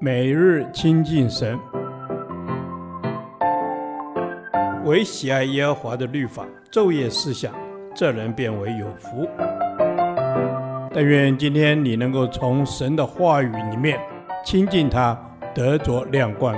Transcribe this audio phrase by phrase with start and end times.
[0.00, 1.58] 每日亲近神，
[4.84, 7.54] 唯喜爱耶和华的律法，昼夜思想，
[7.94, 9.26] 这人便为有福。
[10.92, 13.98] 但愿今天你能够从神的话语里面
[14.44, 15.18] 亲近他，
[15.54, 16.54] 得着亮光。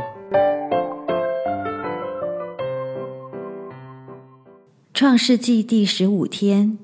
[4.93, 6.79] 创世纪第十五天，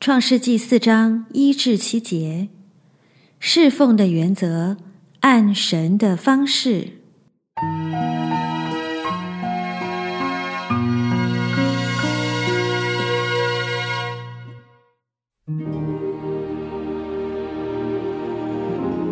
[0.00, 2.48] 创世纪四章一至七节，
[3.38, 4.76] 侍奉的原则。
[5.24, 6.86] 按神的方式。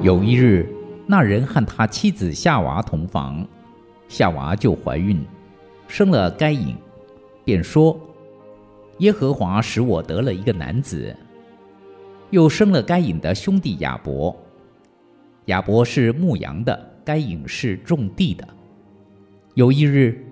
[0.03, 0.69] 有一日，
[1.06, 3.48] 那人和他妻子夏娃同房，
[4.06, 5.19] 夏娃就怀孕，
[5.89, 6.77] 生了该隐，
[7.42, 7.98] 便说
[9.01, 11.17] ：“耶和华使我得了一个男子。”
[12.29, 14.37] 又生了该隐的兄弟亚伯。
[15.46, 18.46] 亚伯是牧羊的，该隐是种地的。
[19.55, 20.25] 有一日，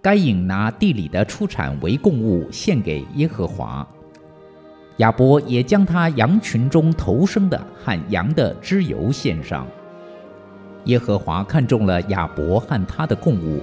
[0.00, 3.86] 该隐拿地里的出产为供物献给耶和华，
[4.96, 9.66] 亚伯也将他羊群中头生的和羊的脂油献上。
[10.86, 13.60] 耶和华看中了亚伯和他的供物，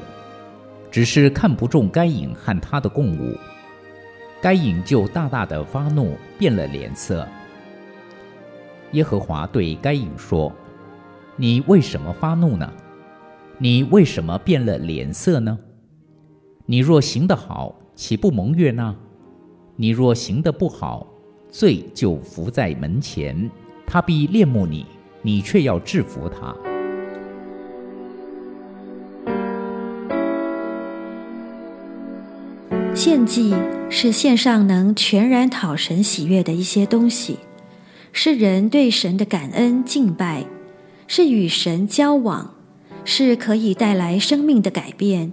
[0.91, 3.35] 只是看不中该隐和他的供物。
[4.39, 7.27] 该隐就大大的发怒，变了脸色。
[8.91, 10.51] 耶和华对该隐说
[11.37, 12.71] ：“你为什么发怒呢？
[13.57, 15.57] 你为什么变了脸色呢？
[16.65, 18.95] 你若行得好，岂不蒙悦呢？
[19.75, 21.07] 你若行得不好，
[21.49, 23.49] 罪就伏在门前，
[23.85, 24.85] 他必恋慕你，
[25.21, 26.55] 你却要制服他。”
[32.95, 33.55] 献祭
[33.89, 37.39] 是献上能全然讨神喜悦的一些东西。
[38.11, 40.45] 是人对神的感恩敬拜，
[41.07, 42.53] 是与神交往，
[43.05, 45.31] 是可以带来生命的改变，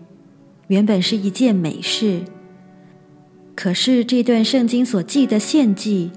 [0.68, 2.22] 原本是一件美事。
[3.54, 6.10] 可是这段圣经所记的献祭，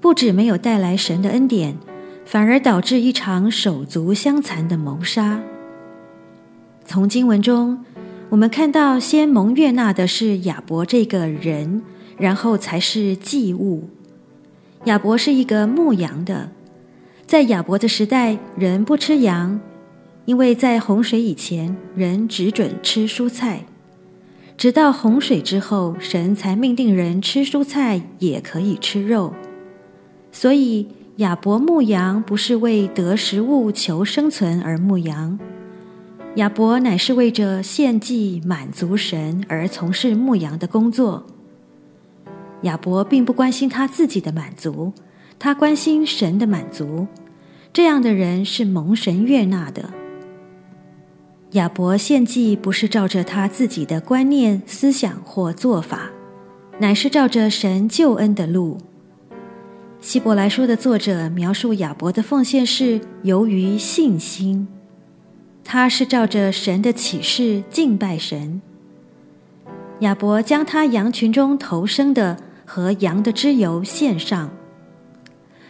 [0.00, 1.76] 不止没有带来神的恩典，
[2.24, 5.40] 反而导致一场手足相残的谋杀。
[6.84, 7.84] 从经文中，
[8.30, 11.82] 我们看到先蒙悦纳的是亚伯这个人，
[12.16, 13.90] 然后才是祭物。
[14.84, 16.50] 亚伯是一个牧羊的，
[17.26, 19.60] 在亚伯的时代，人不吃羊，
[20.24, 23.64] 因为在洪水以前，人只准吃蔬菜。
[24.56, 29.34] 直到洪水之后，神才命定人吃蔬菜也可以吃肉。
[30.32, 35.38] 所以亚伯牧羊不是为得食物求生存而牧羊，
[36.36, 41.26] 亚伯乃是为着献祭满足神而从事牧羊的工作。
[42.62, 44.92] 亚伯并不关心他自己的满足，
[45.38, 47.06] 他关心神的满足。
[47.72, 49.90] 这样的人是蒙神悦纳的。
[51.52, 56.10] 亚伯献祭不是照着他自己的观念、思想或做法，
[56.80, 58.78] 乃是照着神救恩的路。
[60.00, 64.66] 希伯来书的作者描述亚伯的奉献是由于信心，
[65.62, 68.60] 他是照着神的启示敬拜神。
[70.00, 72.36] 亚伯将他羊群中头生的。
[72.68, 74.50] 和羊的脂油献上，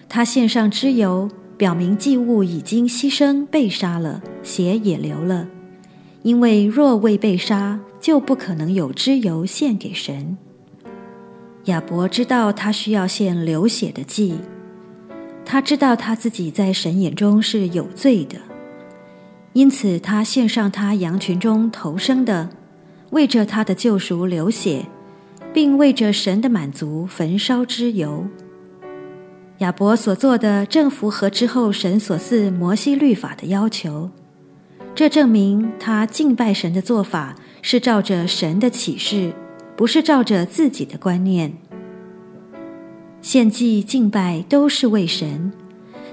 [0.09, 5.47] 他献上脂油，表明祭物已经牺牲被杀了，血也流了。
[6.22, 10.36] 因为若未被杀，就不可能有脂油献给神。
[11.66, 14.34] 亚伯知道他需要献流血的祭，
[15.44, 18.38] 他知道他自己在神眼中是有罪的，
[19.53, 22.50] 因此他献上他羊群中头生的，
[23.10, 24.84] 为着他的救赎流血。
[25.53, 28.26] 并为着神的满足焚烧脂油。
[29.59, 34.10] 亚伯所做的正符合之后神所赐摩西律法的要求，
[34.94, 39.32] 这证明他敬拜神的做法是照着神的启示，
[39.76, 41.53] 不是照着自己的观念。
[43.20, 45.53] 献祭敬拜都是为神，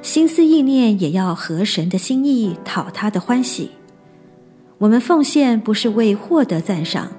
[0.02, 3.70] 心思意念也要合神的心意，讨他的欢喜。
[4.80, 7.12] 我们奉献不是为获得赞赏。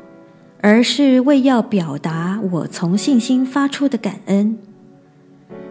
[0.69, 4.59] 而是为要表达我从信心发出的感恩，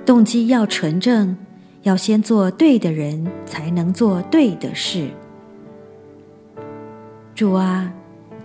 [0.06, 1.36] 动机要纯正，
[1.83, 5.09] 要先做对的人，才能做对的事。
[7.36, 7.92] 主啊，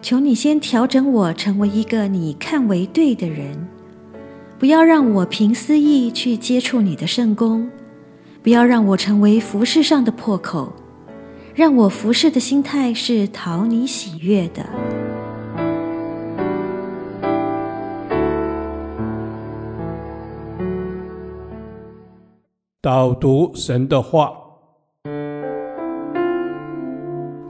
[0.02, 3.68] 求你先调整我，成为一个你看为对的人，
[4.58, 7.70] 不要让我凭私意去接触你的圣工，
[8.42, 10.72] 不要让我成为服事上的破口，
[11.54, 14.66] 让我服事的心态是讨你喜悦的。
[22.82, 24.32] 导读神的话，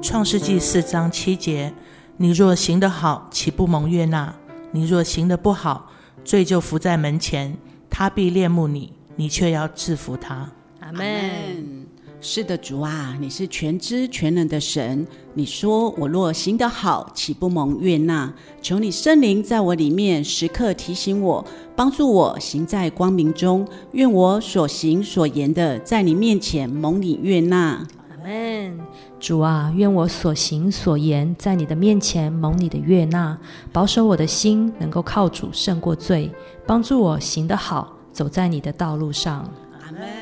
[0.02, 1.72] 创世纪四章七节：
[2.16, 4.34] 你若行得好，岂不蒙悦纳？
[4.72, 5.88] 你若行得不好，
[6.24, 7.56] 罪就伏在门前，
[7.88, 10.50] 他必恋慕你，你却要制服他。
[10.80, 11.79] 阿门。
[12.22, 15.06] 是的，主啊，你是全知全能的神。
[15.32, 18.30] 你说我若行得好，岂不蒙悦纳？
[18.60, 21.42] 求你圣灵在我里面时刻提醒我，
[21.74, 23.66] 帮助我行在光明中。
[23.92, 27.86] 愿我所行所言的，在你面前蒙你悦纳。
[28.10, 28.78] 阿门。
[29.18, 33.38] 主啊，愿我所行所言，在你的面前蒙你的悦纳。
[33.72, 36.30] 保守我的心，能够靠主胜过罪，
[36.66, 39.50] 帮助我行得好，走在你的道路上。
[39.86, 40.19] 阿门。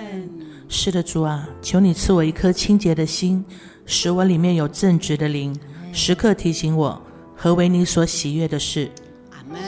[0.70, 3.42] 是的，主啊，求你赐我一颗清洁的心，
[3.86, 5.58] 使我里面有正直的灵，
[5.92, 7.00] 时刻提醒我
[7.34, 8.90] 何为你所喜悦的事。
[9.30, 9.58] 阿门。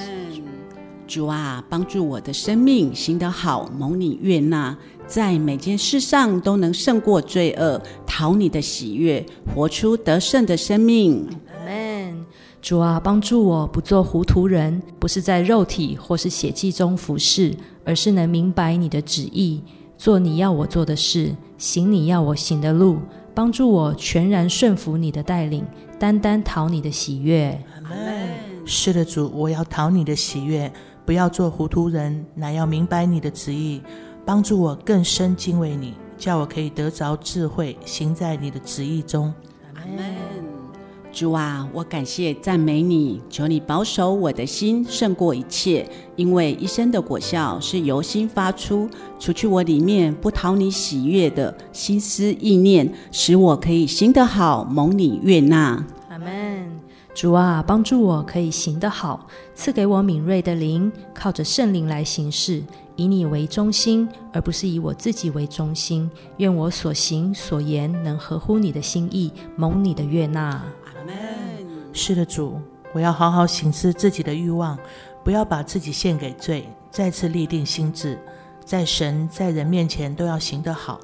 [1.09, 4.77] 主啊，帮助我的生命行得好，蒙你悦纳，
[5.07, 9.25] 在每件事上都能胜过罪恶，讨你的喜悦，
[9.55, 11.27] 活出得胜的生命。
[11.49, 12.27] 阿门。
[12.61, 19.63] 主啊，帮助我不做糊涂人，不是在肉体或是血气中服侍，而是能明白你的旨意。
[20.01, 23.01] 做你要我做的事，行你要我行的路，
[23.35, 25.63] 帮助我全然顺服你的带领，
[25.99, 27.63] 单单讨你的喜悦。
[28.65, 30.73] 是的，主，我要讨你的喜悦，
[31.05, 33.83] 不要做糊涂人，乃要明白你的旨意，
[34.25, 39.31] 帮助我更深敬畏你，叫我可以得着智慧，行在你的旨意中。
[39.75, 40.30] 阿门。
[41.13, 55.85] 主啊，我感谢赞美你，求你保守我的心胜过一切，因为一生的果效是由心发出，除去我里面不讨你喜悦的心思意念，使我可以行得好，蒙你悦纳。
[56.09, 56.71] 阿门。
[57.13, 62.63] 主啊，帮助我可以行得好，赐给我敏锐的灵，靠着圣灵来行事，
[62.95, 66.09] 以你为中心，而不是以我自己为中心。
[66.37, 70.63] 愿我所行所言能合乎你的心意，蒙你的悦纳。
[71.93, 72.61] 是的，主，
[72.93, 74.79] 我要好好省思自己的欲望，
[75.25, 78.19] 不要把自己献给罪，再次立定心智，
[78.65, 81.01] 在神在人面前都要行得好，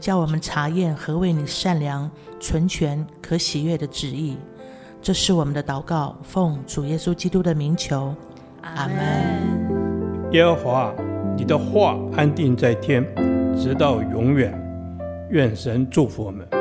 [0.00, 2.10] 叫我们查验何为你善良、
[2.40, 4.36] 纯全、可喜悦的旨意。
[5.02, 8.14] 这是我们的祷告，奉主耶稣基督的名求，
[8.62, 10.30] 阿门。
[10.32, 10.94] 耶和华，
[11.36, 13.04] 你的话安定在天，
[13.56, 14.52] 直到永远。
[15.30, 16.59] 愿神祝福我们。